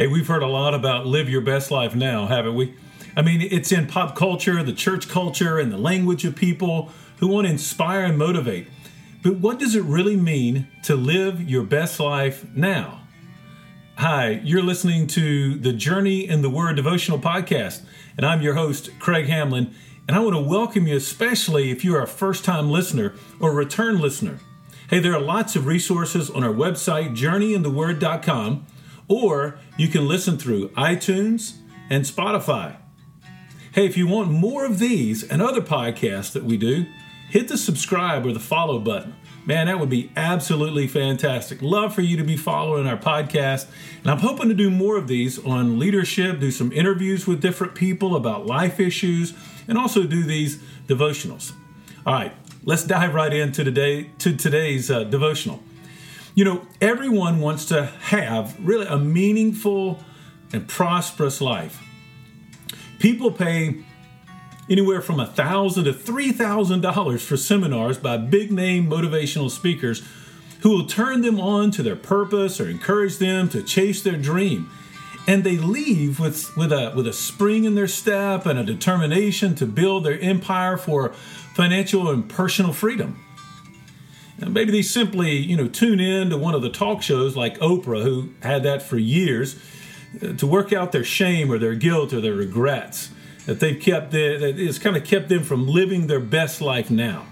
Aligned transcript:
Hey, 0.00 0.06
we've 0.06 0.28
heard 0.28 0.42
a 0.42 0.46
lot 0.46 0.72
about 0.72 1.04
live 1.06 1.28
your 1.28 1.42
best 1.42 1.70
life 1.70 1.94
now, 1.94 2.26
haven't 2.26 2.54
we? 2.54 2.74
I 3.14 3.20
mean, 3.20 3.42
it's 3.42 3.70
in 3.70 3.86
pop 3.86 4.16
culture, 4.16 4.62
the 4.62 4.72
church 4.72 5.10
culture, 5.10 5.58
and 5.58 5.70
the 5.70 5.76
language 5.76 6.24
of 6.24 6.34
people 6.34 6.90
who 7.18 7.26
want 7.26 7.46
to 7.46 7.52
inspire 7.52 8.06
and 8.06 8.16
motivate. 8.16 8.68
But 9.22 9.34
what 9.34 9.58
does 9.58 9.74
it 9.74 9.82
really 9.82 10.16
mean 10.16 10.68
to 10.84 10.96
live 10.96 11.42
your 11.42 11.64
best 11.64 12.00
life 12.00 12.46
now? 12.54 13.02
Hi, 13.96 14.40
you're 14.42 14.62
listening 14.62 15.06
to 15.08 15.56
the 15.56 15.74
Journey 15.74 16.26
in 16.26 16.40
the 16.40 16.48
Word 16.48 16.76
devotional 16.76 17.18
podcast, 17.18 17.82
and 18.16 18.24
I'm 18.24 18.40
your 18.40 18.54
host, 18.54 18.98
Craig 19.00 19.26
Hamlin. 19.26 19.74
And 20.08 20.16
I 20.16 20.20
want 20.20 20.34
to 20.34 20.40
welcome 20.40 20.86
you, 20.86 20.96
especially 20.96 21.70
if 21.70 21.84
you're 21.84 22.02
a 22.02 22.06
first 22.06 22.42
time 22.42 22.70
listener 22.70 23.12
or 23.38 23.52
return 23.52 24.00
listener. 24.00 24.38
Hey, 24.88 24.98
there 24.98 25.12
are 25.12 25.20
lots 25.20 25.56
of 25.56 25.66
resources 25.66 26.30
on 26.30 26.42
our 26.42 26.54
website, 26.54 27.14
journeyintheword.com, 27.14 28.66
or 29.10 29.58
you 29.76 29.88
can 29.88 30.06
listen 30.06 30.38
through 30.38 30.68
iTunes 30.70 31.56
and 31.90 32.04
Spotify. 32.04 32.76
Hey, 33.72 33.84
if 33.84 33.96
you 33.96 34.06
want 34.06 34.30
more 34.30 34.64
of 34.64 34.78
these 34.78 35.24
and 35.24 35.42
other 35.42 35.60
podcasts 35.60 36.32
that 36.32 36.44
we 36.44 36.56
do, 36.56 36.86
hit 37.28 37.48
the 37.48 37.58
subscribe 37.58 38.24
or 38.24 38.32
the 38.32 38.40
follow 38.40 38.78
button. 38.78 39.16
Man, 39.44 39.66
that 39.66 39.80
would 39.80 39.90
be 39.90 40.12
absolutely 40.16 40.86
fantastic. 40.86 41.60
Love 41.60 41.92
for 41.92 42.02
you 42.02 42.16
to 42.18 42.22
be 42.22 42.36
following 42.36 42.86
our 42.86 42.96
podcast. 42.96 43.66
And 44.02 44.10
I'm 44.10 44.18
hoping 44.18 44.48
to 44.48 44.54
do 44.54 44.70
more 44.70 44.96
of 44.96 45.08
these 45.08 45.44
on 45.44 45.78
leadership, 45.78 46.38
do 46.38 46.52
some 46.52 46.70
interviews 46.72 47.26
with 47.26 47.40
different 47.40 47.74
people 47.74 48.14
about 48.14 48.46
life 48.46 48.78
issues, 48.78 49.34
and 49.66 49.76
also 49.76 50.04
do 50.04 50.22
these 50.22 50.62
devotionals. 50.86 51.52
All 52.06 52.14
right, 52.14 52.32
let's 52.64 52.84
dive 52.84 53.14
right 53.14 53.32
into 53.32 53.64
today 53.64 54.10
to 54.18 54.36
today's 54.36 54.88
uh, 54.88 55.02
devotional. 55.04 55.62
You 56.34 56.44
know, 56.44 56.66
everyone 56.80 57.40
wants 57.40 57.66
to 57.66 57.86
have 57.86 58.56
really 58.64 58.86
a 58.86 58.98
meaningful 58.98 60.02
and 60.52 60.68
prosperous 60.68 61.40
life. 61.40 61.82
People 62.98 63.32
pay 63.32 63.84
anywhere 64.68 65.00
from 65.00 65.18
a 65.18 65.26
thousand 65.26 65.84
to 65.84 65.92
three 65.92 66.32
thousand 66.32 66.80
dollars 66.80 67.22
for 67.22 67.36
seminars 67.36 67.98
by 67.98 68.16
big 68.16 68.52
name 68.52 68.88
motivational 68.88 69.50
speakers 69.50 70.02
who 70.60 70.70
will 70.70 70.86
turn 70.86 71.22
them 71.22 71.40
on 71.40 71.70
to 71.72 71.82
their 71.82 71.96
purpose 71.96 72.60
or 72.60 72.68
encourage 72.68 73.18
them 73.18 73.48
to 73.48 73.62
chase 73.62 74.02
their 74.02 74.16
dream 74.16 74.70
and 75.26 75.44
they 75.44 75.56
leave 75.56 76.18
with, 76.18 76.56
with, 76.56 76.72
a, 76.72 76.92
with 76.96 77.06
a 77.06 77.12
spring 77.12 77.64
in 77.64 77.74
their 77.74 77.86
step 77.86 78.46
and 78.46 78.58
a 78.58 78.64
determination 78.64 79.54
to 79.56 79.66
build 79.66 80.04
their 80.04 80.18
empire 80.20 80.76
for 80.76 81.10
financial 81.54 82.10
and 82.10 82.28
personal 82.28 82.72
freedom. 82.72 83.22
Maybe 84.48 84.72
they 84.72 84.82
simply, 84.82 85.36
you 85.36 85.56
know, 85.56 85.68
tune 85.68 86.00
in 86.00 86.30
to 86.30 86.38
one 86.38 86.54
of 86.54 86.62
the 86.62 86.70
talk 86.70 87.02
shows 87.02 87.36
like 87.36 87.58
Oprah, 87.58 88.02
who 88.02 88.30
had 88.42 88.62
that 88.62 88.82
for 88.82 88.96
years, 88.96 89.60
uh, 90.22 90.32
to 90.34 90.46
work 90.46 90.72
out 90.72 90.92
their 90.92 91.04
shame 91.04 91.52
or 91.52 91.58
their 91.58 91.74
guilt 91.74 92.12
or 92.12 92.20
their 92.20 92.34
regrets 92.34 93.10
that 93.46 93.60
they've 93.60 93.80
kept 93.80 94.12
that 94.12 94.42
it's 94.42 94.78
kind 94.78 94.96
of 94.96 95.04
kept 95.04 95.28
them 95.28 95.42
from 95.42 95.66
living 95.66 96.06
their 96.06 96.20
best 96.20 96.60
life 96.60 96.90
now. 96.90 97.26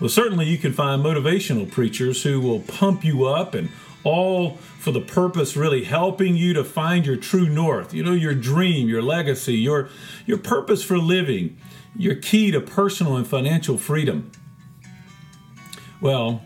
Well, 0.00 0.10
certainly 0.10 0.46
you 0.46 0.58
can 0.58 0.72
find 0.72 1.02
motivational 1.02 1.70
preachers 1.70 2.22
who 2.22 2.40
will 2.40 2.60
pump 2.60 3.04
you 3.04 3.24
up 3.24 3.54
and 3.54 3.70
all 4.02 4.56
for 4.78 4.90
the 4.90 5.00
purpose 5.00 5.56
really 5.56 5.84
helping 5.84 6.36
you 6.36 6.52
to 6.52 6.64
find 6.64 7.06
your 7.06 7.16
true 7.16 7.48
north, 7.48 7.94
you 7.94 8.02
know, 8.02 8.12
your 8.12 8.34
dream, 8.34 8.88
your 8.88 9.02
legacy, 9.02 9.54
your 9.54 9.88
your 10.26 10.38
purpose 10.38 10.82
for 10.84 10.98
living, 10.98 11.56
your 11.96 12.14
key 12.14 12.50
to 12.50 12.60
personal 12.60 13.16
and 13.16 13.26
financial 13.26 13.78
freedom. 13.78 14.30
Well, 16.04 16.42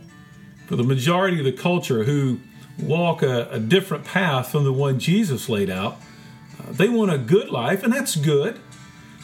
for 0.68 0.76
the 0.76 0.84
majority 0.84 1.40
of 1.40 1.44
the 1.44 1.50
culture 1.50 2.04
who 2.04 2.38
walk 2.80 3.24
a, 3.24 3.48
a 3.50 3.58
different 3.58 4.04
path 4.04 4.52
from 4.52 4.62
the 4.62 4.72
one 4.72 5.00
Jesus 5.00 5.48
laid 5.48 5.68
out, 5.68 5.96
uh, 6.60 6.70
they 6.70 6.88
want 6.88 7.10
a 7.10 7.18
good 7.18 7.50
life, 7.50 7.82
and 7.82 7.92
that's 7.92 8.14
good. 8.14 8.60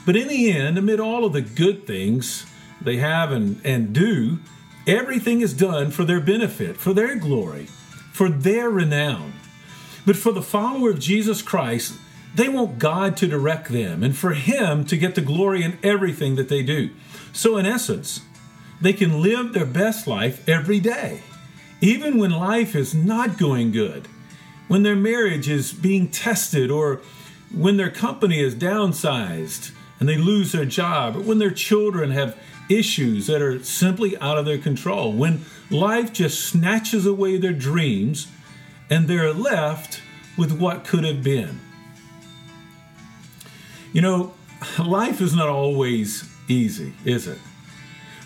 But 0.04 0.16
in 0.16 0.26
the 0.26 0.50
end, 0.50 0.76
amid 0.76 0.98
all 0.98 1.24
of 1.24 1.34
the 1.34 1.40
good 1.40 1.86
things 1.86 2.46
they 2.82 2.96
have 2.96 3.30
and, 3.30 3.60
and 3.64 3.92
do, 3.92 4.40
everything 4.88 5.40
is 5.40 5.54
done 5.54 5.92
for 5.92 6.04
their 6.04 6.18
benefit, 6.18 6.78
for 6.78 6.92
their 6.92 7.14
glory, 7.14 7.66
for 8.12 8.28
their 8.28 8.68
renown. 8.68 9.34
But 10.04 10.16
for 10.16 10.32
the 10.32 10.42
follower 10.42 10.90
of 10.90 10.98
Jesus 10.98 11.42
Christ, 11.42 11.94
they 12.34 12.48
want 12.48 12.80
God 12.80 13.16
to 13.18 13.28
direct 13.28 13.68
them 13.68 14.02
and 14.02 14.16
for 14.16 14.34
Him 14.34 14.84
to 14.86 14.96
get 14.96 15.14
the 15.14 15.20
glory 15.20 15.62
in 15.62 15.78
everything 15.84 16.34
that 16.34 16.48
they 16.48 16.64
do. 16.64 16.90
So, 17.32 17.56
in 17.56 17.66
essence, 17.66 18.22
they 18.80 18.92
can 18.92 19.22
live 19.22 19.52
their 19.52 19.66
best 19.66 20.06
life 20.06 20.48
every 20.48 20.80
day, 20.80 21.22
even 21.80 22.18
when 22.18 22.30
life 22.30 22.74
is 22.74 22.94
not 22.94 23.38
going 23.38 23.72
good, 23.72 24.08
when 24.68 24.82
their 24.82 24.96
marriage 24.96 25.48
is 25.48 25.72
being 25.72 26.08
tested, 26.08 26.70
or 26.70 27.00
when 27.52 27.76
their 27.76 27.90
company 27.90 28.40
is 28.40 28.54
downsized, 28.54 29.72
and 30.00 30.08
they 30.08 30.16
lose 30.16 30.52
their 30.52 30.64
job, 30.64 31.16
or 31.16 31.20
when 31.20 31.38
their 31.38 31.50
children 31.50 32.10
have 32.10 32.36
issues 32.68 33.26
that 33.26 33.42
are 33.42 33.62
simply 33.62 34.16
out 34.18 34.38
of 34.38 34.44
their 34.44 34.58
control, 34.58 35.12
when 35.12 35.44
life 35.70 36.12
just 36.12 36.40
snatches 36.40 37.06
away 37.06 37.36
their 37.36 37.52
dreams 37.52 38.28
and 38.90 39.08
they're 39.08 39.32
left 39.32 40.00
with 40.36 40.52
what 40.52 40.84
could 40.84 41.04
have 41.04 41.22
been. 41.22 41.60
You 43.92 44.02
know, 44.02 44.34
life 44.78 45.20
is 45.20 45.34
not 45.34 45.48
always 45.48 46.28
easy, 46.48 46.94
is 47.04 47.26
it? 47.26 47.38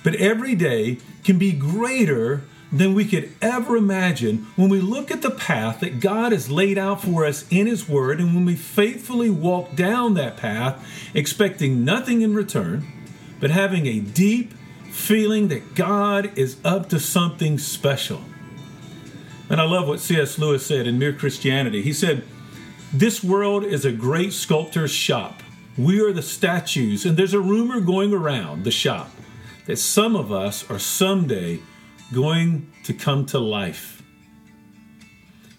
But 0.02 0.14
every 0.16 0.54
day 0.54 0.98
can 1.24 1.38
be 1.38 1.52
greater 1.52 2.42
than 2.70 2.94
we 2.94 3.04
could 3.04 3.30
ever 3.40 3.76
imagine 3.76 4.46
when 4.56 4.68
we 4.68 4.80
look 4.80 5.10
at 5.10 5.22
the 5.22 5.30
path 5.30 5.80
that 5.80 6.00
God 6.00 6.32
has 6.32 6.50
laid 6.50 6.76
out 6.76 7.02
for 7.02 7.24
us 7.24 7.46
in 7.50 7.66
His 7.66 7.88
Word 7.88 8.20
and 8.20 8.34
when 8.34 8.44
we 8.44 8.56
faithfully 8.56 9.30
walk 9.30 9.74
down 9.74 10.14
that 10.14 10.36
path, 10.36 10.86
expecting 11.14 11.84
nothing 11.84 12.22
in 12.22 12.34
return, 12.34 12.86
but 13.40 13.50
having 13.50 13.86
a 13.86 14.00
deep 14.00 14.52
feeling 14.90 15.48
that 15.48 15.74
God 15.74 16.36
is 16.36 16.58
up 16.64 16.88
to 16.90 17.00
something 17.00 17.58
special. 17.58 18.22
And 19.48 19.60
I 19.60 19.64
love 19.64 19.88
what 19.88 20.00
C.S. 20.00 20.38
Lewis 20.38 20.66
said 20.66 20.86
in 20.86 20.98
Mere 20.98 21.14
Christianity. 21.14 21.80
He 21.80 21.94
said, 21.94 22.22
This 22.92 23.24
world 23.24 23.64
is 23.64 23.86
a 23.86 23.92
great 23.92 24.34
sculptor's 24.34 24.90
shop. 24.90 25.42
We 25.78 26.00
are 26.00 26.12
the 26.12 26.22
statues, 26.22 27.06
and 27.06 27.16
there's 27.16 27.32
a 27.32 27.40
rumor 27.40 27.80
going 27.80 28.12
around 28.12 28.64
the 28.64 28.70
shop 28.70 29.10
that 29.68 29.76
some 29.76 30.16
of 30.16 30.32
us 30.32 30.68
are 30.70 30.78
someday 30.78 31.60
going 32.12 32.72
to 32.84 32.94
come 32.94 33.26
to 33.26 33.38
life. 33.38 34.02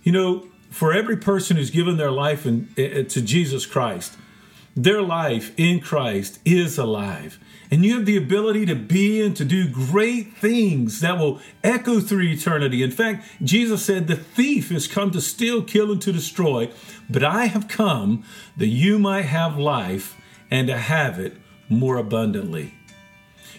You 0.01 0.11
know, 0.11 0.47
for 0.71 0.91
every 0.91 1.15
person 1.15 1.57
who's 1.57 1.69
given 1.69 1.97
their 1.97 2.09
life 2.09 2.43
in, 2.47 2.73
to 2.75 3.21
Jesus 3.21 3.67
Christ, 3.67 4.17
their 4.75 5.03
life 5.03 5.51
in 5.57 5.79
Christ 5.79 6.39
is 6.43 6.79
alive. 6.79 7.37
And 7.69 7.85
you 7.85 7.97
have 7.97 8.07
the 8.07 8.17
ability 8.17 8.65
to 8.65 8.75
be 8.75 9.21
and 9.21 9.37
to 9.37 9.45
do 9.45 9.69
great 9.69 10.35
things 10.37 11.01
that 11.01 11.19
will 11.19 11.39
echo 11.63 11.99
through 11.99 12.23
eternity. 12.23 12.81
In 12.81 12.89
fact, 12.89 13.27
Jesus 13.43 13.85
said, 13.85 14.07
The 14.07 14.15
thief 14.15 14.69
has 14.69 14.87
come 14.87 15.11
to 15.11 15.21
steal, 15.21 15.61
kill, 15.61 15.91
and 15.91 16.01
to 16.01 16.11
destroy, 16.11 16.71
but 17.07 17.23
I 17.23 17.45
have 17.45 17.67
come 17.67 18.23
that 18.57 18.67
you 18.67 18.97
might 18.97 19.25
have 19.25 19.55
life 19.55 20.19
and 20.49 20.67
to 20.67 20.77
have 20.79 21.19
it 21.19 21.37
more 21.69 21.97
abundantly. 21.97 22.73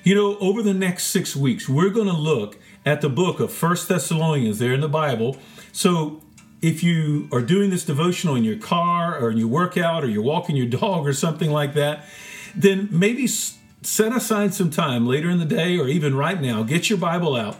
You 0.02 0.14
know, 0.14 0.38
over 0.38 0.62
the 0.62 0.72
next 0.72 1.04
six 1.04 1.36
weeks, 1.36 1.68
we're 1.68 1.90
going 1.90 2.06
to 2.06 2.16
look 2.16 2.58
at 2.86 3.02
the 3.02 3.10
book 3.10 3.38
of 3.38 3.52
First 3.52 3.88
Thessalonians 3.88 4.58
there 4.58 4.72
in 4.72 4.80
the 4.80 4.88
Bible. 4.88 5.36
So 5.72 6.22
if 6.62 6.82
you 6.82 7.28
are 7.32 7.42
doing 7.42 7.68
this 7.70 7.84
devotional 7.84 8.34
in 8.34 8.44
your 8.44 8.56
car 8.56 9.18
or 9.18 9.30
in 9.30 9.36
your 9.36 9.48
workout 9.48 10.02
or 10.02 10.08
you're 10.08 10.22
walking 10.22 10.56
your 10.56 10.66
dog 10.66 11.06
or 11.06 11.12
something 11.12 11.50
like 11.50 11.74
that, 11.74 12.06
then 12.54 12.88
maybe 12.90 13.26
set 13.26 14.12
aside 14.14 14.54
some 14.54 14.70
time 14.70 15.06
later 15.06 15.28
in 15.28 15.38
the 15.38 15.44
day 15.44 15.78
or 15.78 15.86
even 15.86 16.16
right 16.16 16.40
now, 16.40 16.62
get 16.62 16.88
your 16.88 16.98
Bible 16.98 17.36
out 17.36 17.58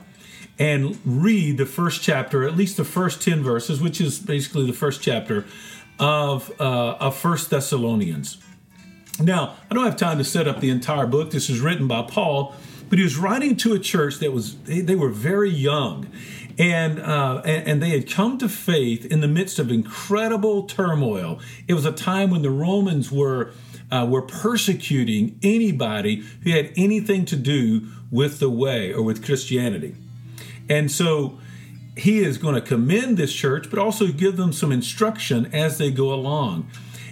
and 0.59 0.99
read 1.05 1.59
the 1.59 1.67
first 1.67 2.03
chapter, 2.03 2.45
at 2.45 2.57
least 2.57 2.77
the 2.77 2.85
first 2.85 3.23
10 3.23 3.43
verses, 3.43 3.81
which 3.81 4.01
is 4.01 4.19
basically 4.19 4.67
the 4.67 4.73
first 4.73 5.03
chapter 5.03 5.45
of, 5.99 6.51
uh, 6.61 6.97
of 7.01 7.17
First 7.17 7.51
Thessalonians. 7.51 8.39
Now, 9.21 9.57
I 9.71 9.75
don't 9.75 9.85
have 9.85 9.97
time 9.97 10.19
to 10.19 10.25
set 10.25 10.49
up 10.49 10.61
the 10.61 10.71
entire 10.71 11.07
book. 11.07 11.31
This 11.31 11.51
is 11.51 11.61
written 11.61 11.87
by 11.87 12.03
Paul, 12.03 12.55
but 12.89 12.99
he 12.99 13.05
was 13.05 13.17
writing 13.17 13.57
to 13.57 13.75
a 13.75 13.79
church 13.79 14.19
that 14.19 14.33
was 14.33 14.57
they, 14.63 14.81
they 14.81 14.97
were 14.97 15.11
very 15.11 15.51
young. 15.51 16.09
And, 16.59 16.99
uh, 16.99 17.41
and, 17.45 17.69
and 17.69 17.83
they 17.83 17.91
had 17.91 18.11
come 18.11 18.37
to 18.39 18.49
faith 18.49 19.07
in 19.07 19.21
the 19.21 19.29
midst 19.29 19.59
of 19.59 19.71
incredible 19.71 20.65
turmoil. 20.65 21.41
It 21.67 21.75
was 21.75 21.87
a 21.87 21.93
time 21.93 22.31
when 22.31 22.43
the 22.43 22.51
romans 22.51 23.11
were 23.11 23.53
uh, 23.91 24.07
were 24.09 24.23
persecuting 24.23 25.39
anybody 25.43 26.23
who 26.45 26.51
had 26.51 26.71
anything 26.77 27.25
to 27.25 27.35
do 27.37 27.89
with 28.11 28.39
the 28.39 28.51
way 28.51 28.93
or 28.93 29.03
with 29.03 29.25
christianity. 29.25 29.97
And 30.69 30.91
so 30.93 31.41
he 31.97 32.21
is 32.21 32.39
going 32.39 32.55
to 32.55 32.61
commend 32.61 33.17
this 33.17 33.33
church 33.33 33.69
but 33.69 33.81
also 33.81 34.07
give 34.09 34.37
them 34.37 34.53
some 34.53 34.71
instruction 34.71 35.53
as 35.53 35.79
they 35.79 35.91
go 35.91 36.15
along 36.15 36.71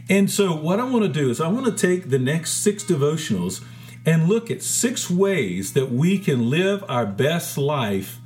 and 0.09 0.31
so 0.31 0.55
what 0.55 0.81
i 0.81 0.85
want 0.85 1.03
to 1.05 1.09
do 1.09 1.31
is 1.31 1.41
i 1.41 1.49
want 1.49 1.67
to 1.67 1.73
take 1.73 2.11
the 2.11 2.19
next 2.19 2.63
six 2.63 2.85
devotionals 2.85 3.65
and 4.07 4.29
look 4.29 4.51
at 4.51 4.63
six 4.63 5.11
ways 5.11 5.75
that 5.75 5.91
we 5.91 6.19
can 6.19 6.49
live 6.49 6.83
our 6.89 7.05
best 7.05 7.59
life 7.59 8.19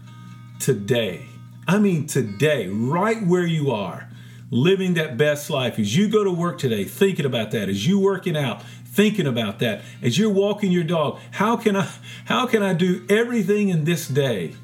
today. 0.61 1.27
I 1.67 1.79
mean, 1.81 2.07
today, 2.07 2.69
right 2.69 3.25
where 3.27 3.47
you 3.47 3.71
are. 3.71 4.09
living 4.55 4.95
that 4.95 5.17
best 5.17 5.49
life. 5.49 5.79
As 5.79 5.97
you 5.97 6.09
go 6.09 6.23
to 6.23 6.31
work 6.31 6.59
today, 6.59 6.85
thinking 6.85 7.25
about 7.25 7.53
that. 7.53 7.71
As 7.71 7.87
you 7.87 7.99
working 7.99 8.37
out, 8.37 8.63
thinking 8.85 9.27
about 9.27 9.61
that. 9.61 9.81
As 10.03 10.19
you're 10.19 10.29
walking 10.31 10.71
your 10.71 10.85
dog, 10.85 11.19
how 11.31 11.57
can 11.57 11.75
I 11.75 11.89
how 12.27 12.47
can 12.47 12.63
I 12.63 12.75
do 12.75 13.07
everything 13.09 13.71
in 13.71 13.85
this 13.85 14.07
day 14.07 14.55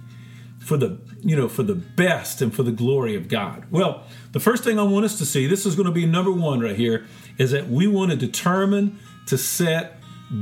for 0.58 0.76
the 0.76 0.98
you 1.28 1.36
know 1.36 1.48
for 1.48 1.62
the 1.62 1.74
best 1.74 2.40
and 2.40 2.54
for 2.54 2.62
the 2.62 2.72
glory 2.72 3.14
of 3.14 3.28
God? 3.28 3.64
Well, 3.70 4.04
the 4.32 4.40
first 4.40 4.64
thing 4.64 4.78
I 4.78 4.82
want 4.82 5.04
us 5.04 5.18
to 5.18 5.26
see, 5.26 5.46
this 5.46 5.66
is 5.66 5.74
going 5.74 5.86
to 5.86 5.92
be 5.92 6.06
number 6.06 6.32
1 6.32 6.60
right 6.60 6.76
here, 6.76 7.06
is 7.36 7.50
that 7.50 7.68
we 7.68 7.86
want 7.86 8.10
to 8.10 8.16
determine 8.16 8.98
to 9.26 9.36
set 9.36 10.00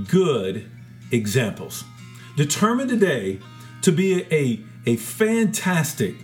good 0.09 0.71
examples. 1.11 1.85
Determine 2.37 2.89
today 2.89 3.41
to 3.83 3.93
be 3.93 4.23
a, 4.33 4.61
a 4.87 4.97
fantastic 4.97 6.17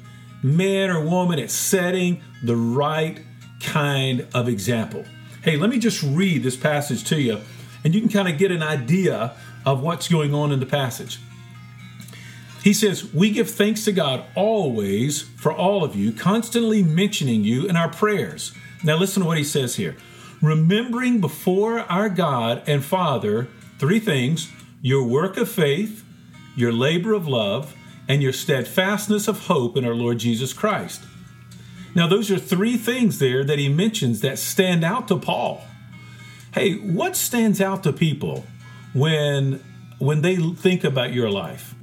man 0.43 0.91
or 0.91 1.05
woman 1.05 1.39
at 1.39 1.51
setting 1.51 2.21
the 2.43 2.57
right 2.57 3.21
kind 3.61 4.27
of 4.35 4.49
example. 4.49 5.05
Hey, 5.43 5.57
let 5.57 5.71
me 5.71 5.79
just 5.79 6.03
read 6.03 6.43
this 6.43 6.57
passage 6.57 7.05
to 7.05 7.21
you, 7.21 7.41
and 7.85 7.95
you 7.95 8.01
can 8.01 8.11
kind 8.11 8.29
of 8.29 8.39
get 8.39 8.51
an 8.51 8.63
idea 8.63 9.37
of 9.65 9.83
what's 9.83 10.09
going 10.09 10.35
on 10.35 10.53
in 10.53 10.61
the 10.61 10.67
passage. 10.67 11.19
He 12.63 12.73
says, 12.73 13.13
We 13.13 13.31
give 13.31 13.51
thanks 13.51 13.85
to 13.85 13.93
God 13.93 14.25
always 14.35 15.23
for 15.23 15.53
all 15.53 15.83
of 15.85 15.97
you, 15.97 16.13
constantly 16.13 16.83
mentioning 16.83 17.45
you 17.45 17.67
in 17.67 17.77
our 17.77 17.89
prayers. 17.89 18.53
Now, 18.85 18.97
listen 18.97 19.23
to 19.23 19.27
what 19.27 19.39
he 19.39 19.45
says 19.45 19.77
here. 19.77 19.97
Remembering 20.41 21.21
before 21.21 21.81
our 21.81 22.09
God 22.09 22.63
and 22.67 22.85
Father 22.85 23.49
three 23.79 24.01
things 24.01 24.51
your 24.81 25.05
work 25.05 25.37
of 25.37 25.49
faith, 25.49 26.05
your 26.57 26.73
labor 26.73 27.15
of 27.15 27.29
love, 27.29 27.77
and 28.09 28.21
your 28.21 28.33
steadfastness 28.33 29.29
of 29.29 29.47
hope 29.47 29.77
in 29.77 29.85
our 29.85 29.95
Lord 29.95 30.19
Jesus 30.19 30.53
Christ. 30.53 31.03
Now, 31.95 32.09
those 32.09 32.31
are 32.31 32.39
three 32.39 32.77
things 32.77 33.19
there 33.19 33.45
that 33.45 33.59
he 33.59 33.69
mentions 33.69 34.21
that 34.23 34.39
stand 34.39 34.83
out 34.83 35.09
to 35.09 35.17
Paul. 35.17 35.63
Hey, 36.53 36.75
what 36.75 37.17
stands 37.17 37.61
out 37.61 37.83
to 37.85 37.93
people 37.93 38.45
when 38.93 39.63
when 39.99 40.23
they 40.23 40.37
think 40.37 40.83
about 40.83 41.13
your 41.13 41.31
life? 41.31 41.75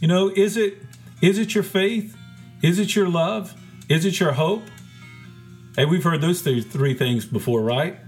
You 0.00 0.08
know, 0.08 0.28
is 0.34 0.56
it 0.56 0.78
is 1.20 1.38
it 1.38 1.54
your 1.54 1.64
faith? 1.64 2.16
Is 2.62 2.78
it 2.78 2.94
your 2.96 3.08
love? 3.08 3.54
Is 3.88 4.04
it 4.04 4.18
your 4.20 4.32
hope? 4.32 4.62
Hey, 5.76 5.84
we've 5.84 6.02
heard 6.02 6.20
those 6.20 6.42
three 6.42 6.94
things 6.94 7.24
before, 7.24 7.62
right? 7.62 7.98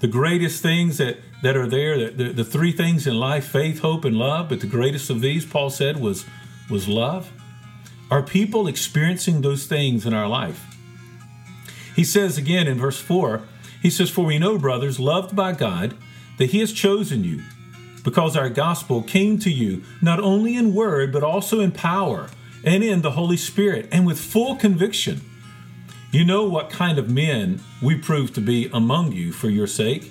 The 0.00 0.08
greatest 0.08 0.62
things 0.62 0.98
that 0.98 1.18
that 1.42 1.56
are 1.56 1.66
there, 1.66 1.98
the, 1.98 2.24
the, 2.24 2.32
the 2.32 2.44
three 2.44 2.72
things 2.72 3.06
in 3.06 3.18
life, 3.18 3.46
faith, 3.46 3.80
hope, 3.80 4.04
and 4.04 4.16
love, 4.16 4.48
but 4.48 4.60
the 4.60 4.66
greatest 4.66 5.08
of 5.08 5.20
these, 5.20 5.46
Paul 5.46 5.70
said, 5.70 6.00
was 6.00 6.24
was 6.70 6.88
love. 6.88 7.32
Are 8.10 8.22
people 8.22 8.66
experiencing 8.66 9.40
those 9.40 9.66
things 9.66 10.06
in 10.06 10.14
our 10.14 10.28
life? 10.28 10.64
He 11.94 12.04
says 12.04 12.38
again 12.38 12.66
in 12.66 12.78
verse 12.78 13.00
4, 13.00 13.42
he 13.80 13.90
says, 13.90 14.10
For 14.10 14.24
we 14.24 14.38
know, 14.38 14.58
brothers, 14.58 14.98
loved 14.98 15.36
by 15.36 15.52
God, 15.52 15.96
that 16.38 16.50
He 16.50 16.60
has 16.60 16.72
chosen 16.72 17.24
you, 17.24 17.42
because 18.04 18.36
our 18.36 18.48
gospel 18.48 19.02
came 19.02 19.38
to 19.40 19.50
you 19.50 19.82
not 20.00 20.20
only 20.20 20.56
in 20.56 20.74
word, 20.74 21.12
but 21.12 21.22
also 21.22 21.60
in 21.60 21.72
power 21.72 22.28
and 22.64 22.82
in 22.82 23.02
the 23.02 23.12
Holy 23.12 23.36
Spirit, 23.36 23.88
and 23.92 24.06
with 24.06 24.18
full 24.18 24.56
conviction. 24.56 25.20
You 26.10 26.24
know 26.24 26.44
what 26.44 26.70
kind 26.70 26.98
of 26.98 27.10
men 27.10 27.60
we 27.82 27.96
proved 27.96 28.34
to 28.34 28.40
be 28.40 28.68
among 28.72 29.12
you 29.12 29.32
for 29.32 29.48
your 29.48 29.66
sake, 29.66 30.10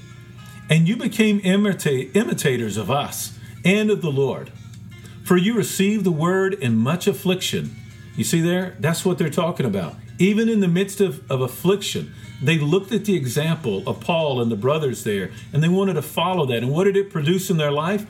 and 0.70 0.88
you 0.88 0.96
became 0.96 1.42
imita- 1.42 2.16
imitators 2.16 2.78
of 2.78 2.90
us 2.90 3.38
and 3.66 3.90
of 3.90 4.02
the 4.02 4.12
Lord. 4.12 4.52
For 5.26 5.36
you 5.36 5.56
received 5.56 6.06
the 6.06 6.12
word 6.12 6.54
in 6.54 6.78
much 6.78 7.08
affliction. 7.08 7.76
You 8.16 8.24
see 8.24 8.42
there? 8.42 8.76
That's 8.80 9.04
what 9.04 9.18
they're 9.18 9.30
talking 9.30 9.66
about 9.66 9.96
even 10.20 10.50
in 10.50 10.60
the 10.60 10.68
midst 10.68 11.02
of, 11.02 11.30
of 11.32 11.42
affliction, 11.42 12.14
they 12.42 12.58
looked 12.58 12.92
at 12.92 13.06
the 13.06 13.16
example 13.16 13.88
of 13.88 14.00
Paul 14.00 14.42
and 14.42 14.52
the 14.52 14.56
brothers 14.56 15.04
there, 15.04 15.32
and 15.52 15.64
they 15.64 15.68
wanted 15.68 15.94
to 15.94 16.02
follow 16.02 16.46
that. 16.48 16.58
And 16.58 16.72
what 16.72 16.86
did 16.86 16.98
it 16.98 17.12
produce 17.12 17.50
in 17.50 17.58
their 17.58 17.72
life? 17.72 18.06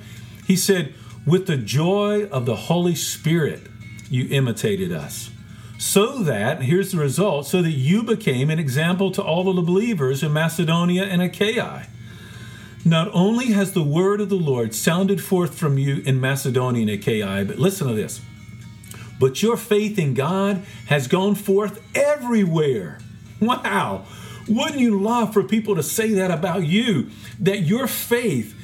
He 0.46 0.56
said, 0.56 0.94
With 1.26 1.48
the 1.48 1.58
joy 1.58 2.26
of 2.26 2.46
the 2.46 2.56
Holy 2.56 2.96
Spirit, 2.96 3.68
you 4.10 4.28
imitated 4.30 4.92
us. 4.92 5.30
So 5.78 6.24
that, 6.24 6.64
here's 6.64 6.92
the 6.92 6.98
result, 6.98 7.46
so 7.46 7.62
that 7.62 7.72
you 7.72 8.02
became 8.02 8.50
an 8.50 8.58
example 8.58 9.12
to 9.12 9.22
all 9.22 9.48
of 9.48 9.56
the 9.56 9.62
believers 9.62 10.24
in 10.24 10.34
Macedonia 10.34 11.04
and 11.04 11.22
Achaia. 11.22 11.88
Not 12.84 13.10
only 13.14 13.48
has 13.48 13.74
the 13.74 13.84
word 13.84 14.22
of 14.22 14.30
the 14.30 14.36
Lord 14.36 14.74
sounded 14.74 15.22
forth 15.22 15.58
from 15.58 15.78
you 15.78 16.02
in 16.06 16.20
Macedonia 16.20 16.82
and 16.82 16.92
Achaia, 16.92 17.46
but 17.46 17.60
listen 17.60 17.88
to 17.88 17.94
this 17.94 18.22
but 19.20 19.42
your 19.42 19.58
faith 19.58 19.98
in 19.98 20.14
God 20.14 20.64
has 20.88 21.08
gone 21.08 21.36
forth 21.36 21.82
everywhere. 21.96 23.00
Wow. 23.40 24.06
Wouldn't 24.48 24.80
you 24.80 25.00
love 25.00 25.34
for 25.34 25.44
people 25.44 25.76
to 25.76 25.84
say 25.84 26.14
that 26.14 26.32
about 26.32 26.66
you? 26.66 27.10
That 27.40 27.62
your 27.62 27.88
faith 27.88 28.57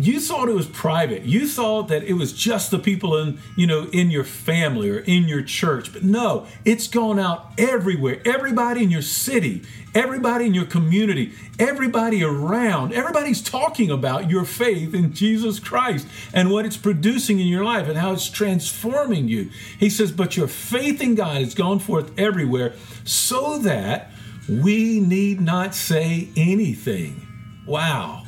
you 0.00 0.18
thought 0.18 0.48
it 0.48 0.54
was 0.54 0.66
private. 0.66 1.22
You 1.24 1.46
thought 1.46 1.88
that 1.88 2.04
it 2.04 2.14
was 2.14 2.32
just 2.32 2.70
the 2.70 2.78
people 2.78 3.16
in, 3.16 3.38
you 3.56 3.66
know, 3.66 3.88
in 3.92 4.10
your 4.10 4.24
family 4.24 4.88
or 4.88 4.98
in 5.00 5.24
your 5.24 5.42
church. 5.42 5.92
But 5.92 6.02
no, 6.02 6.46
it's 6.64 6.86
gone 6.86 7.18
out 7.18 7.52
everywhere. 7.58 8.22
Everybody 8.24 8.82
in 8.82 8.90
your 8.90 9.02
city, 9.02 9.62
everybody 9.94 10.46
in 10.46 10.54
your 10.54 10.64
community, 10.64 11.32
everybody 11.58 12.24
around, 12.24 12.94
everybody's 12.94 13.42
talking 13.42 13.90
about 13.90 14.30
your 14.30 14.44
faith 14.44 14.94
in 14.94 15.12
Jesus 15.12 15.60
Christ 15.60 16.06
and 16.32 16.50
what 16.50 16.64
it's 16.64 16.78
producing 16.78 17.38
in 17.38 17.46
your 17.46 17.64
life 17.64 17.86
and 17.86 17.98
how 17.98 18.12
it's 18.12 18.30
transforming 18.30 19.28
you. 19.28 19.50
He 19.78 19.90
says, 19.90 20.12
"But 20.12 20.36
your 20.36 20.48
faith 20.48 21.02
in 21.02 21.14
God 21.14 21.42
has 21.42 21.54
gone 21.54 21.78
forth 21.78 22.10
everywhere 22.18 22.74
so 23.04 23.58
that 23.58 24.12
we 24.48 24.98
need 25.00 25.40
not 25.40 25.74
say 25.74 26.28
anything." 26.36 27.26
Wow. 27.66 28.24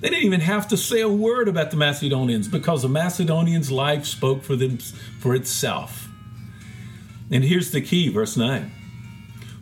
They 0.00 0.10
didn't 0.10 0.24
even 0.24 0.40
have 0.40 0.68
to 0.68 0.76
say 0.76 1.00
a 1.00 1.08
word 1.08 1.48
about 1.48 1.70
the 1.70 1.76
Macedonians 1.76 2.46
because 2.46 2.82
the 2.82 2.88
Macedonians' 2.88 3.70
life 3.70 4.06
spoke 4.06 4.44
for 4.44 4.54
them 4.54 4.78
for 4.78 5.34
itself. 5.34 6.08
And 7.30 7.44
here's 7.44 7.72
the 7.72 7.80
key, 7.80 8.08
verse 8.08 8.36
9. 8.36 8.72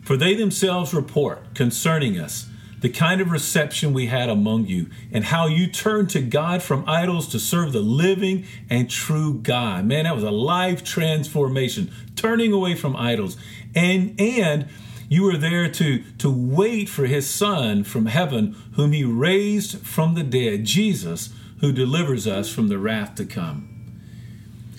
For 0.03 0.15
they 0.15 0.35
themselves 0.35 0.93
report 0.93 1.55
concerning 1.55 2.19
us 2.19 2.47
the 2.79 2.89
kind 2.89 3.21
of 3.21 3.31
reception 3.31 3.91
we 3.91 4.05
had 4.05 4.29
among 4.29 4.67
you, 4.67 4.87
and 5.11 5.25
how 5.25 5.47
you 5.47 5.67
turned 5.67 6.09
to 6.11 6.21
God 6.21 6.61
from 6.61 6.87
idols 6.87 7.27
to 7.29 7.39
serve 7.39 7.73
the 7.73 7.79
living 7.79 8.45
and 8.69 8.89
true 8.89 9.33
God. 9.33 9.85
Man, 9.85 10.03
that 10.03 10.13
was 10.13 10.23
a 10.23 10.31
life 10.31 10.83
transformation, 10.83 11.91
turning 12.15 12.53
away 12.53 12.75
from 12.75 12.95
idols. 12.95 13.35
And 13.75 14.19
and 14.21 14.67
you 15.09 15.23
were 15.23 15.37
there 15.37 15.69
to, 15.69 16.03
to 16.17 16.29
wait 16.29 16.89
for 16.89 17.05
his 17.05 17.29
Son 17.29 17.83
from 17.83 18.07
heaven, 18.07 18.55
whom 18.73 18.91
he 18.91 19.03
raised 19.03 19.79
from 19.79 20.15
the 20.15 20.23
dead, 20.23 20.65
Jesus, 20.65 21.33
who 21.61 21.71
delivers 21.71 22.27
us 22.27 22.49
from 22.49 22.67
the 22.67 22.77
wrath 22.77 23.15
to 23.15 23.25
come. 23.25 23.69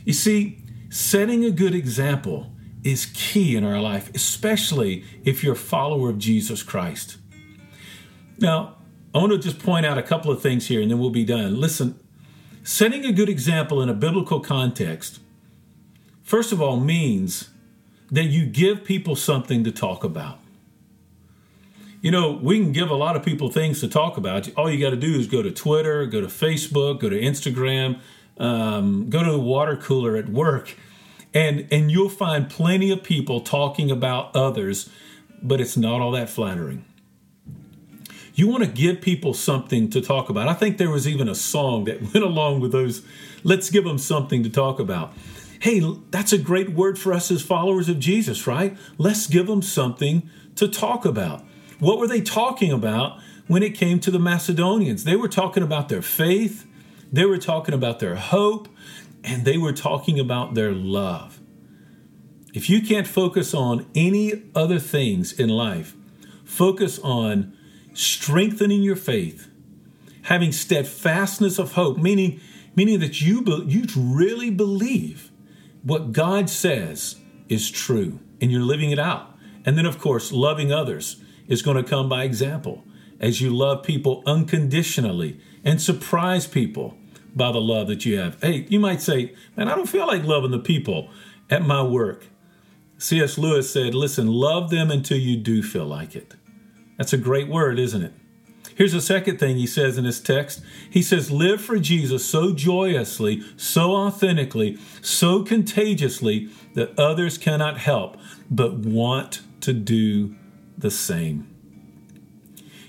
You 0.04 0.12
see, 0.12 0.58
setting 0.90 1.44
a 1.44 1.50
good 1.50 1.74
example 1.74 2.52
is 2.84 3.06
key 3.06 3.56
in 3.56 3.64
our 3.64 3.80
life, 3.80 4.10
especially 4.14 5.04
if 5.24 5.42
you're 5.42 5.54
a 5.54 5.56
follower 5.56 6.10
of 6.10 6.18
Jesus 6.18 6.62
Christ. 6.62 7.18
Now, 8.38 8.76
I 9.14 9.18
want 9.18 9.32
to 9.32 9.38
just 9.38 9.58
point 9.58 9.84
out 9.84 9.98
a 9.98 10.02
couple 10.02 10.30
of 10.30 10.40
things 10.40 10.68
here 10.68 10.80
and 10.80 10.90
then 10.90 10.98
we'll 10.98 11.10
be 11.10 11.24
done. 11.24 11.60
Listen, 11.60 11.98
setting 12.62 13.04
a 13.04 13.12
good 13.12 13.28
example 13.28 13.82
in 13.82 13.88
a 13.88 13.94
biblical 13.94 14.40
context, 14.40 15.20
first 16.22 16.52
of 16.52 16.60
all, 16.62 16.78
means 16.78 17.48
that 18.10 18.24
you 18.24 18.46
give 18.46 18.84
people 18.84 19.16
something 19.16 19.64
to 19.64 19.72
talk 19.72 20.04
about. 20.04 20.38
You 22.00 22.10
know, 22.12 22.32
we 22.32 22.60
can 22.60 22.72
give 22.72 22.90
a 22.90 22.94
lot 22.94 23.16
of 23.16 23.24
people 23.24 23.50
things 23.50 23.80
to 23.80 23.88
talk 23.88 24.16
about. 24.16 24.48
All 24.56 24.70
you 24.70 24.80
got 24.80 24.90
to 24.90 24.96
do 24.96 25.18
is 25.18 25.26
go 25.26 25.42
to 25.42 25.50
Twitter, 25.50 26.06
go 26.06 26.20
to 26.20 26.28
Facebook, 26.28 27.00
go 27.00 27.08
to 27.08 27.20
Instagram, 27.20 28.00
um, 28.38 29.10
go 29.10 29.24
to 29.24 29.32
the 29.32 29.38
water 29.38 29.76
cooler 29.76 30.16
at 30.16 30.28
work, 30.28 30.76
and 31.34 31.66
and 31.72 31.90
you'll 31.90 32.08
find 32.08 32.48
plenty 32.48 32.90
of 32.92 33.02
people 33.02 33.40
talking 33.40 33.90
about 33.90 34.34
others, 34.34 34.88
but 35.42 35.60
it's 35.60 35.76
not 35.76 36.00
all 36.00 36.12
that 36.12 36.30
flattering. 36.30 36.84
You 38.34 38.46
want 38.46 38.62
to 38.62 38.70
give 38.70 39.00
people 39.00 39.34
something 39.34 39.90
to 39.90 40.00
talk 40.00 40.28
about. 40.28 40.46
I 40.46 40.54
think 40.54 40.78
there 40.78 40.90
was 40.90 41.08
even 41.08 41.28
a 41.28 41.34
song 41.34 41.84
that 41.84 42.00
went 42.14 42.24
along 42.24 42.60
with 42.60 42.70
those. 42.70 43.02
Let's 43.42 43.70
give 43.70 43.82
them 43.82 43.98
something 43.98 44.44
to 44.44 44.50
talk 44.50 44.78
about. 44.78 45.12
Hey, 45.60 45.82
that's 46.10 46.32
a 46.32 46.38
great 46.38 46.70
word 46.70 46.98
for 46.98 47.12
us 47.12 47.30
as 47.30 47.42
followers 47.42 47.88
of 47.88 47.98
Jesus, 47.98 48.46
right? 48.46 48.76
Let's 48.96 49.26
give 49.26 49.46
them 49.46 49.62
something 49.62 50.28
to 50.56 50.68
talk 50.68 51.04
about. 51.04 51.44
What 51.80 51.98
were 51.98 52.06
they 52.06 52.20
talking 52.20 52.72
about 52.72 53.20
when 53.46 53.62
it 53.62 53.74
came 53.74 53.98
to 54.00 54.10
the 54.10 54.18
Macedonians? 54.18 55.04
They 55.04 55.16
were 55.16 55.28
talking 55.28 55.62
about 55.62 55.88
their 55.88 56.02
faith, 56.02 56.66
they 57.12 57.24
were 57.24 57.38
talking 57.38 57.74
about 57.74 57.98
their 57.98 58.16
hope, 58.16 58.68
and 59.24 59.44
they 59.44 59.58
were 59.58 59.72
talking 59.72 60.20
about 60.20 60.54
their 60.54 60.72
love. 60.72 61.40
If 62.54 62.70
you 62.70 62.80
can't 62.80 63.06
focus 63.06 63.52
on 63.52 63.86
any 63.94 64.44
other 64.54 64.78
things 64.78 65.32
in 65.32 65.48
life, 65.48 65.94
focus 66.44 66.98
on 67.00 67.56
strengthening 67.94 68.82
your 68.82 68.96
faith, 68.96 69.50
having 70.22 70.52
steadfastness 70.52 71.58
of 71.58 71.72
hope, 71.72 71.98
meaning, 71.98 72.40
meaning 72.76 73.00
that 73.00 73.20
you, 73.20 73.44
you 73.66 73.86
really 73.96 74.50
believe 74.50 75.30
what 75.82 76.12
God 76.12 76.50
says 76.50 77.16
is 77.48 77.70
true 77.70 78.20
and 78.40 78.50
you're 78.50 78.62
living 78.62 78.90
it 78.90 78.98
out. 78.98 79.34
And 79.64 79.76
then, 79.76 79.86
of 79.86 79.98
course, 79.98 80.32
loving 80.32 80.72
others 80.72 81.22
is 81.46 81.62
going 81.62 81.76
to 81.76 81.88
come 81.88 82.08
by 82.08 82.24
example 82.24 82.84
as 83.20 83.40
you 83.40 83.54
love 83.54 83.82
people 83.82 84.22
unconditionally 84.26 85.40
and 85.64 85.80
surprise 85.80 86.46
people 86.46 86.96
by 87.34 87.52
the 87.52 87.60
love 87.60 87.88
that 87.88 88.04
you 88.04 88.18
have. 88.18 88.40
Hey, 88.42 88.66
you 88.68 88.80
might 88.80 89.02
say, 89.02 89.34
man, 89.56 89.68
I 89.68 89.74
don't 89.74 89.88
feel 89.88 90.06
like 90.06 90.24
loving 90.24 90.50
the 90.50 90.58
people 90.58 91.10
at 91.50 91.66
my 91.66 91.82
work. 91.82 92.26
C.S. 92.98 93.38
Lewis 93.38 93.72
said, 93.72 93.94
listen, 93.94 94.26
love 94.26 94.70
them 94.70 94.90
until 94.90 95.18
you 95.18 95.36
do 95.36 95.62
feel 95.62 95.86
like 95.86 96.16
it. 96.16 96.34
That's 96.96 97.12
a 97.12 97.18
great 97.18 97.48
word, 97.48 97.78
isn't 97.78 98.02
it? 98.02 98.12
Here's 98.78 98.92
the 98.92 99.00
second 99.00 99.40
thing 99.40 99.56
he 99.56 99.66
says 99.66 99.98
in 99.98 100.04
his 100.04 100.20
text. 100.20 100.62
He 100.88 101.02
says, 101.02 101.32
Live 101.32 101.60
for 101.60 101.80
Jesus 101.80 102.24
so 102.24 102.54
joyously, 102.54 103.42
so 103.56 103.90
authentically, 103.90 104.78
so 105.02 105.42
contagiously 105.42 106.48
that 106.74 106.96
others 106.96 107.38
cannot 107.38 107.78
help 107.78 108.16
but 108.48 108.74
want 108.74 109.42
to 109.62 109.72
do 109.72 110.36
the 110.78 110.92
same. 110.92 111.52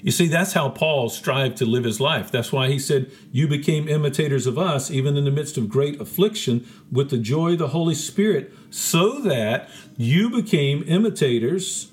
You 0.03 0.11
see, 0.11 0.27
that's 0.27 0.53
how 0.53 0.69
Paul 0.69 1.09
strived 1.09 1.57
to 1.57 1.65
live 1.65 1.85
his 1.85 1.99
life. 1.99 2.29
That's 2.29 2.51
why 2.51 2.67
he 2.67 2.77
said, 2.77 3.11
You 3.31 3.47
became 3.47 3.89
imitators 3.89 4.45
of 4.45 4.59
us, 4.59 4.91
even 4.91 5.17
in 5.17 5.25
the 5.25 5.31
midst 5.31 5.57
of 5.57 5.69
great 5.69 5.99
affliction, 5.99 6.67
with 6.91 7.09
the 7.09 7.17
joy 7.17 7.53
of 7.53 7.57
the 7.57 7.69
Holy 7.69 7.95
Spirit, 7.95 8.53
so 8.69 9.19
that 9.21 9.67
you 9.97 10.29
became 10.29 10.83
imitators 10.85 11.89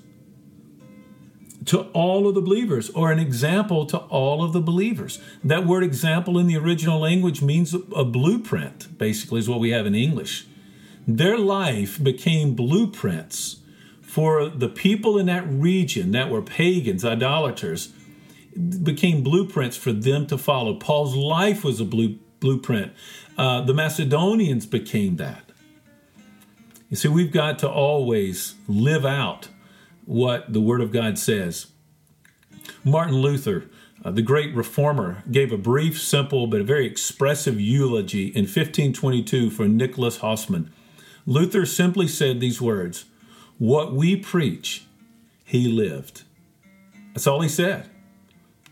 to 1.67 1.81
all 1.91 2.27
of 2.27 2.35
the 2.35 2.41
believers 2.41 2.89
or 2.91 3.11
an 3.11 3.19
example 3.19 3.85
to 3.85 3.97
all 3.97 4.43
of 4.43 4.53
the 4.53 4.61
believers. 4.61 5.19
That 5.43 5.65
word 5.65 5.83
example 5.83 6.37
in 6.37 6.47
the 6.47 6.57
original 6.57 6.99
language 6.99 7.41
means 7.41 7.73
a 7.73 8.05
blueprint, 8.05 8.97
basically, 8.97 9.39
is 9.39 9.49
what 9.49 9.59
we 9.59 9.71
have 9.71 9.85
in 9.85 9.95
English. 9.95 10.47
Their 11.07 11.37
life 11.37 12.01
became 12.01 12.55
blueprints 12.55 13.57
for 14.01 14.49
the 14.49 14.69
people 14.69 15.17
in 15.17 15.25
that 15.27 15.45
region 15.47 16.11
that 16.11 16.29
were 16.29 16.41
pagans, 16.41 17.05
idolaters, 17.05 17.93
became 18.83 19.21
blueprints 19.21 19.77
for 19.77 19.91
them 19.91 20.25
to 20.27 20.37
follow. 20.37 20.73
Paul's 20.73 21.15
life 21.15 21.63
was 21.63 21.79
a 21.79 21.85
blue, 21.85 22.17
blueprint. 22.39 22.93
Uh, 23.37 23.61
the 23.61 23.73
Macedonians 23.73 24.65
became 24.65 25.17
that. 25.17 25.43
You 26.89 26.95
see, 26.95 27.09
we've 27.09 27.31
got 27.31 27.59
to 27.59 27.69
always 27.69 28.55
live 28.67 29.05
out 29.05 29.49
what 30.07 30.51
the 30.51 30.61
Word 30.61 30.81
of 30.81 30.91
God 30.91 31.19
says. 31.19 31.67
Martin 32.83 33.17
Luther, 33.17 33.65
uh, 34.03 34.09
the 34.09 34.21
great 34.21 34.55
reformer, 34.55 35.23
gave 35.29 35.51
a 35.51 35.57
brief, 35.57 36.01
simple, 36.01 36.47
but 36.47 36.61
a 36.61 36.63
very 36.63 36.87
expressive 36.87 37.59
eulogy 37.59 38.27
in 38.27 38.43
1522 38.43 39.49
for 39.49 39.67
Nicholas 39.67 40.19
Hausmann. 40.19 40.71
Luther 41.25 41.65
simply 41.65 42.07
said 42.07 42.39
these 42.39 42.61
words 42.61 43.05
What 43.57 43.93
we 43.93 44.15
preach, 44.15 44.85
he 45.43 45.67
lived. 45.67 46.23
That's 47.13 47.27
all 47.27 47.41
he 47.41 47.49
said. 47.49 47.89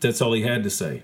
That's 0.00 0.22
all 0.22 0.32
he 0.32 0.42
had 0.42 0.64
to 0.64 0.70
say. 0.70 1.02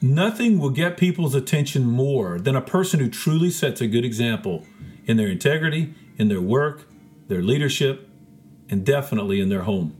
Nothing 0.00 0.58
will 0.58 0.70
get 0.70 0.96
people's 0.96 1.34
attention 1.34 1.84
more 1.86 2.38
than 2.38 2.54
a 2.54 2.60
person 2.60 3.00
who 3.00 3.08
truly 3.08 3.50
sets 3.50 3.80
a 3.80 3.86
good 3.88 4.04
example 4.04 4.64
in 5.06 5.16
their 5.16 5.28
integrity, 5.28 5.94
in 6.18 6.28
their 6.28 6.40
work, 6.40 6.86
their 7.28 7.42
leadership, 7.42 8.08
and 8.68 8.84
definitely 8.84 9.40
in 9.40 9.48
their 9.48 9.62
home. 9.62 9.96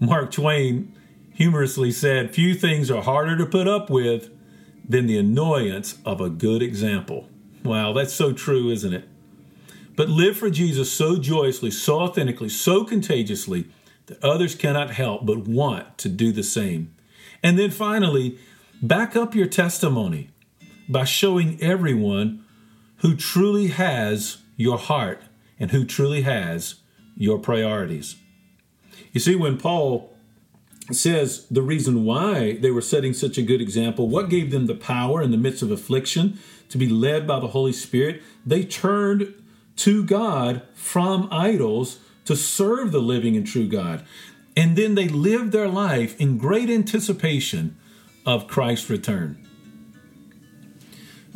Mark 0.00 0.30
Twain 0.30 0.92
humorously 1.32 1.90
said, 1.90 2.34
Few 2.34 2.54
things 2.54 2.90
are 2.90 3.02
harder 3.02 3.36
to 3.36 3.46
put 3.46 3.66
up 3.66 3.90
with 3.90 4.30
than 4.88 5.06
the 5.06 5.18
annoyance 5.18 5.98
of 6.04 6.20
a 6.20 6.30
good 6.30 6.62
example. 6.62 7.28
Wow, 7.64 7.92
that's 7.92 8.14
so 8.14 8.32
true, 8.32 8.70
isn't 8.70 8.92
it? 8.92 9.08
But 9.96 10.08
live 10.08 10.36
for 10.36 10.50
Jesus 10.50 10.92
so 10.92 11.16
joyously, 11.16 11.70
so 11.70 12.00
authentically, 12.00 12.50
so 12.50 12.84
contagiously 12.84 13.68
that 14.06 14.22
others 14.22 14.54
cannot 14.54 14.90
help 14.90 15.26
but 15.26 15.48
want 15.48 15.98
to 15.98 16.08
do 16.08 16.32
the 16.32 16.42
same. 16.42 16.94
And 17.42 17.58
then 17.58 17.70
finally, 17.70 18.38
back 18.82 19.16
up 19.16 19.34
your 19.34 19.46
testimony 19.46 20.30
by 20.88 21.04
showing 21.04 21.60
everyone 21.62 22.44
who 22.98 23.16
truly 23.16 23.68
has 23.68 24.38
your 24.56 24.78
heart 24.78 25.22
and 25.58 25.70
who 25.70 25.84
truly 25.84 26.22
has 26.22 26.76
your 27.16 27.38
priorities. 27.38 28.16
You 29.12 29.20
see, 29.20 29.34
when 29.34 29.58
Paul 29.58 30.12
says 30.92 31.46
the 31.50 31.62
reason 31.62 32.04
why 32.04 32.56
they 32.58 32.70
were 32.70 32.82
setting 32.82 33.12
such 33.12 33.38
a 33.38 33.42
good 33.42 33.60
example, 33.60 34.08
what 34.08 34.28
gave 34.28 34.50
them 34.50 34.66
the 34.66 34.74
power 34.74 35.22
in 35.22 35.30
the 35.30 35.36
midst 35.36 35.62
of 35.62 35.70
affliction 35.70 36.38
to 36.68 36.78
be 36.78 36.88
led 36.88 37.26
by 37.26 37.40
the 37.40 37.48
Holy 37.48 37.72
Spirit, 37.72 38.22
they 38.44 38.64
turned 38.64 39.34
to 39.76 40.04
God 40.04 40.62
from 40.74 41.28
idols 41.30 41.98
to 42.24 42.36
serve 42.36 42.92
the 42.92 43.00
living 43.00 43.36
and 43.36 43.46
true 43.46 43.68
God. 43.68 44.04
And 44.56 44.76
then 44.76 44.94
they 44.94 45.08
lived 45.08 45.52
their 45.52 45.68
life 45.68 46.18
in 46.20 46.38
great 46.38 46.70
anticipation 46.70 47.76
of 48.24 48.46
Christ's 48.46 48.90
return. 48.90 49.42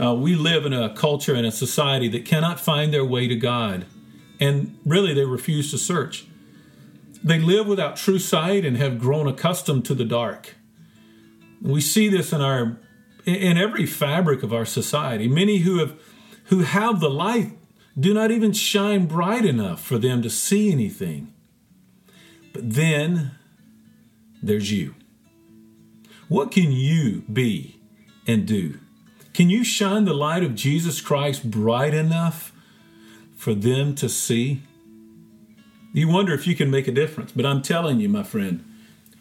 Uh, 0.00 0.14
we 0.14 0.34
live 0.34 0.64
in 0.64 0.72
a 0.72 0.94
culture 0.94 1.34
and 1.34 1.46
a 1.46 1.52
society 1.52 2.08
that 2.08 2.24
cannot 2.24 2.58
find 2.58 2.92
their 2.92 3.04
way 3.04 3.28
to 3.28 3.36
God 3.36 3.84
and 4.40 4.78
really 4.84 5.12
they 5.14 5.24
refuse 5.24 5.70
to 5.70 5.78
search. 5.78 6.26
They 7.22 7.38
live 7.38 7.66
without 7.66 7.96
true 7.96 8.18
sight 8.18 8.64
and 8.64 8.78
have 8.78 8.98
grown 8.98 9.28
accustomed 9.28 9.84
to 9.84 9.94
the 9.94 10.06
dark. 10.06 10.54
We 11.60 11.82
see 11.82 12.08
this 12.08 12.32
in 12.32 12.40
our 12.40 12.78
in 13.26 13.58
every 13.58 13.84
fabric 13.84 14.42
of 14.42 14.52
our 14.52 14.64
society. 14.64 15.28
Many 15.28 15.58
who 15.58 15.78
have 15.78 16.00
who 16.44 16.60
have 16.60 17.00
the 17.00 17.10
light 17.10 17.52
do 17.98 18.14
not 18.14 18.30
even 18.30 18.52
shine 18.52 19.06
bright 19.06 19.44
enough 19.44 19.82
for 19.82 19.98
them 19.98 20.22
to 20.22 20.30
see 20.30 20.72
anything. 20.72 21.32
But 22.54 22.72
then 22.72 23.32
there's 24.42 24.72
you. 24.72 24.94
What 26.28 26.50
can 26.50 26.72
you 26.72 27.22
be 27.30 27.80
and 28.26 28.46
do? 28.46 28.78
Can 29.34 29.50
you 29.50 29.64
shine 29.64 30.04
the 30.04 30.14
light 30.14 30.42
of 30.42 30.54
Jesus 30.54 31.00
Christ 31.00 31.50
bright 31.50 31.92
enough 31.92 32.52
for 33.40 33.54
them 33.54 33.94
to 33.94 34.06
see. 34.06 34.60
You 35.94 36.08
wonder 36.08 36.34
if 36.34 36.46
you 36.46 36.54
can 36.54 36.70
make 36.70 36.86
a 36.86 36.92
difference, 36.92 37.32
but 37.32 37.46
I'm 37.46 37.62
telling 37.62 37.98
you, 37.98 38.06
my 38.06 38.22
friend, 38.22 38.62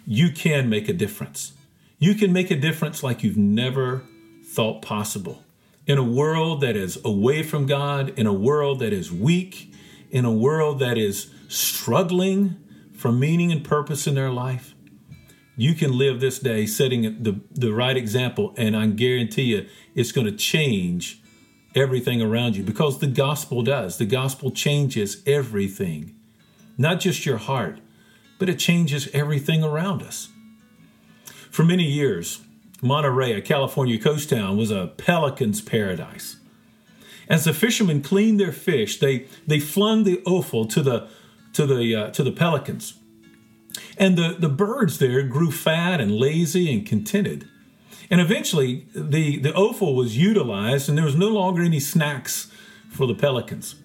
you 0.05 0.29
can 0.29 0.69
make 0.69 0.89
a 0.89 0.93
difference. 0.93 1.53
You 1.99 2.13
can 2.15 2.33
make 2.33 2.51
a 2.51 2.57
difference 2.57 3.01
like 3.01 3.23
you've 3.23 3.37
never 3.37 4.03
thought 4.43 4.81
possible. 4.81 5.45
In 5.87 5.97
a 5.97 6.03
world 6.03 6.59
that 6.59 6.75
is 6.75 6.99
away 7.05 7.43
from 7.43 7.65
God, 7.65 8.09
in 8.19 8.27
a 8.27 8.33
world 8.33 8.79
that 8.79 8.91
is 8.91 9.09
weak, 9.09 9.73
in 10.11 10.25
a 10.25 10.33
world 10.33 10.79
that 10.79 10.97
is 10.97 11.31
struggling 11.47 12.57
for 12.93 13.13
meaning 13.13 13.53
and 13.53 13.63
purpose 13.63 14.05
in 14.05 14.15
their 14.15 14.31
life, 14.31 14.75
you 15.55 15.73
can 15.73 15.97
live 15.97 16.19
this 16.19 16.39
day 16.39 16.65
setting 16.65 17.23
the, 17.23 17.39
the 17.51 17.71
right 17.71 17.95
example, 17.95 18.53
and 18.57 18.75
I 18.75 18.87
guarantee 18.87 19.43
you 19.43 19.69
it's 19.95 20.11
going 20.11 20.27
to 20.27 20.35
change 20.35 21.21
everything 21.75 22.21
around 22.21 22.55
you 22.55 22.63
because 22.63 22.99
the 22.99 23.07
gospel 23.07 23.61
does. 23.61 23.97
The 23.97 24.05
gospel 24.05 24.51
changes 24.51 25.21
everything, 25.25 26.15
not 26.77 26.99
just 26.99 27.25
your 27.25 27.37
heart, 27.37 27.79
but 28.37 28.49
it 28.49 28.59
changes 28.59 29.09
everything 29.13 29.63
around 29.63 30.01
us. 30.01 30.29
For 31.51 31.63
many 31.63 31.85
years, 31.85 32.41
Monterey, 32.81 33.33
a 33.33 33.41
California 33.41 33.99
coast 33.99 34.29
town, 34.29 34.57
was 34.57 34.71
a 34.71 34.93
pelican's 34.97 35.61
paradise. 35.61 36.37
As 37.27 37.43
the 37.43 37.53
fishermen 37.53 38.01
cleaned 38.01 38.39
their 38.39 38.51
fish, 38.51 38.99
they, 38.99 39.27
they 39.45 39.59
flung 39.59 40.03
the 40.03 40.21
offal 40.25 40.65
to 40.67 40.81
the, 40.81 41.07
to 41.53 41.65
the, 41.65 41.95
uh, 41.95 42.09
to 42.11 42.23
the 42.23 42.31
pelicans. 42.31 42.95
And 43.97 44.17
the, 44.17 44.35
the 44.39 44.49
birds 44.49 44.97
there 44.97 45.21
grew 45.23 45.51
fat 45.51 46.01
and 46.01 46.11
lazy 46.11 46.73
and 46.73 46.85
contented. 46.85 47.47
And 48.09 48.19
eventually, 48.19 48.87
the, 48.95 49.37
the 49.37 49.53
offal 49.53 49.95
was 49.95 50.17
utilized, 50.17 50.89
and 50.89 50.97
there 50.97 51.05
was 51.05 51.15
no 51.15 51.29
longer 51.29 51.61
any 51.61 51.79
snacks 51.79 52.51
for 52.89 53.05
the 53.05 53.13
pelicans. 53.13 53.75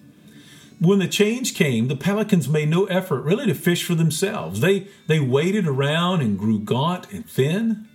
When 0.79 0.99
the 0.99 1.07
change 1.07 1.53
came, 1.53 1.87
the 1.87 1.95
pelicans 1.95 2.49
made 2.49 2.69
no 2.69 2.85
effort 2.85 3.21
really 3.21 3.45
to 3.45 3.53
fish 3.53 3.83
for 3.83 3.95
themselves. 3.95 4.59
They, 4.59 4.87
they 5.07 5.19
waited 5.19 5.67
around 5.67 6.21
and 6.21 6.39
grew 6.39 6.59
gaunt 6.59 7.11
and 7.13 7.29
thin. 7.29 7.87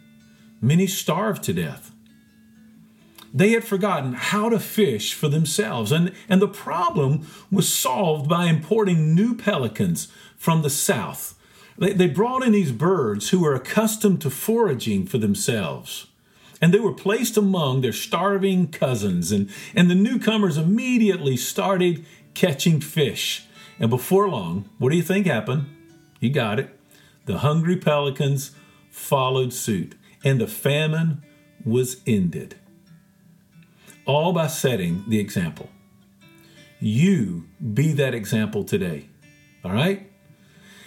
Many 0.63 0.87
starved 0.87 1.43
to 1.45 1.53
death. 1.53 1.91
They 3.35 3.51
had 3.51 3.65
forgotten 3.65 4.15
how 4.15 4.49
to 4.49 4.59
fish 4.59 5.15
for 5.15 5.29
themselves, 5.29 5.93
and, 5.93 6.13
and 6.29 6.41
the 6.41 6.49
problem 6.49 7.27
was 7.51 7.73
solved 7.73 8.29
by 8.29 8.47
importing 8.47 9.15
new 9.15 9.35
pelicans 9.37 10.09
from 10.37 10.63
the 10.63 10.71
south. 10.71 11.39
They, 11.79 11.93
they 11.93 12.09
brought 12.09 12.45
in 12.45 12.53
these 12.53 12.73
birds 12.73 13.31
who 13.31 13.41
were 13.41 13.55
accustomed 13.55 14.21
to 14.23 14.31
foraging 14.31 15.07
for 15.07 15.19
themselves 15.19 16.07
and 16.61 16.75
they 16.75 16.79
were 16.81 16.93
placed 16.93 17.37
among 17.37 17.81
their 17.81 17.93
starving 17.93 18.69
cousins. 18.69 19.33
And, 19.33 19.51
and 19.75 19.91
the 19.91 19.95
newcomers 19.95 20.57
immediately 20.57 21.37
started 21.37 22.05
catching 22.35 22.81
fish. 22.81 23.47
And 23.79 23.89
before 23.89 24.29
long, 24.29 24.69
what 24.79 24.91
do 24.91 24.97
you 24.97 25.03
think 25.03 25.27
happened? 25.27 25.67
You 26.21 26.31
got 26.31 26.59
it. 26.59 26.79
The 27.25 27.39
hungry 27.39 27.77
pelicans 27.77 28.53
followed 28.91 29.53
suit, 29.53 29.95
and 30.25 30.41
the 30.41 30.47
famine 30.47 31.23
was 31.65 32.01
ended. 32.07 32.57
All 34.05 34.33
by 34.33 34.49
setting 34.49 35.05
the 35.09 35.19
example. 35.19 35.71
You 36.81 37.47
be 37.75 37.93
that 37.93 38.15
example 38.15 38.65
today. 38.65 39.09
All 39.65 39.73
right? 39.73 40.10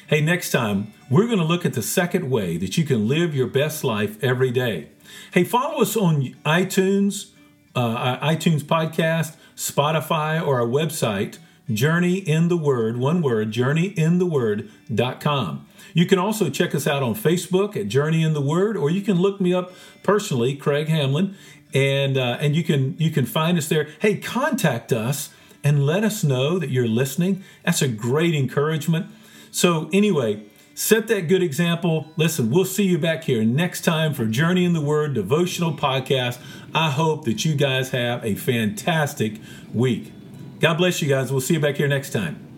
Hey, 0.06 0.20
next 0.20 0.52
time, 0.52 0.92
we're 1.10 1.28
going 1.28 1.40
to 1.40 1.46
look 1.46 1.66
at 1.66 1.76
the 1.76 1.82
second 1.82 2.30
way 2.30 2.58
that 2.58 2.78
you 2.78 2.84
can 2.84 3.08
live 3.08 3.34
your 3.34 3.48
best 3.48 3.86
life 3.86 4.22
every 4.22 4.52
day. 4.52 4.90
Hey, 5.32 5.46
follow 5.46 5.82
us 5.82 5.96
on 5.96 6.36
iTunes, 6.46 7.30
uh, 7.74 8.18
iTunes 8.20 8.64
podcast, 8.64 9.38
Spotify, 9.56 10.46
or 10.46 10.60
our 10.60 10.68
website, 10.68 11.38
Journey 11.72 12.18
in 12.18 12.50
the 12.50 12.58
Word, 12.58 12.98
one 12.98 13.22
word, 13.22 13.52
journeyintheword.com. 13.52 15.68
You 15.94 16.06
can 16.06 16.20
also 16.20 16.50
check 16.50 16.76
us 16.76 16.86
out 16.86 17.02
on 17.02 17.16
Facebook 17.16 17.78
at 17.78 17.88
Journey 17.88 18.24
in 18.24 18.34
the 18.34 18.42
Word, 18.42 18.76
or 18.76 18.90
you 18.90 19.02
can 19.02 19.22
look 19.22 19.40
me 19.40 19.54
up 19.54 19.72
personally, 20.04 20.54
Craig 20.54 20.90
Hamlin, 20.90 21.38
and 21.74 22.18
uh, 22.18 22.40
and 22.42 22.58
you 22.58 22.66
can 22.66 22.98
you 22.98 23.10
can 23.10 23.26
find 23.26 23.58
us 23.58 23.70
there. 23.70 23.88
Hey, 24.00 24.18
contact 24.18 24.92
us 24.92 25.30
and 25.64 25.86
let 25.86 26.04
us 26.04 26.26
know 26.26 26.60
that 26.60 26.72
you're 26.72 26.90
listening. 26.90 27.42
That's 27.64 27.82
a 27.82 27.88
great 27.88 28.36
encouragement. 28.36 29.06
So 29.54 29.88
anyway, 29.94 30.44
set 30.74 31.08
that 31.10 31.28
good 31.28 31.44
example. 31.44 32.08
Listen, 32.18 32.50
we'll 32.50 32.66
see 32.66 32.86
you 32.86 32.98
back 32.98 33.24
here 33.26 33.44
next 33.44 33.82
time 33.82 34.16
for 34.16 34.26
Journey 34.26 34.66
in 34.66 34.74
the 34.74 34.82
Word 34.82 35.14
devotional 35.14 35.78
podcast. 35.78 36.40
I 36.74 36.90
hope 36.90 37.26
that 37.26 37.46
you 37.46 37.54
guys 37.54 37.92
have 37.92 38.26
a 38.26 38.34
fantastic 38.34 39.40
week. 39.72 40.12
God 40.60 40.80
bless 40.80 41.04
you 41.04 41.08
guys. 41.08 41.32
We'll 41.32 41.40
see 41.40 41.54
you 41.54 41.60
back 41.60 41.78
here 41.78 41.88
next 41.88 42.10
time. 42.10 42.53